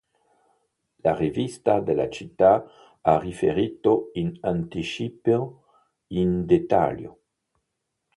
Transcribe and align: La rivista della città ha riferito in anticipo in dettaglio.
La 1.03 1.13
rivista 1.13 1.79
della 1.79 2.09
città 2.09 2.65
ha 3.01 3.19
riferito 3.19 4.09
in 4.13 4.35
anticipo 4.41 5.61
in 6.07 6.47
dettaglio. 6.47 7.19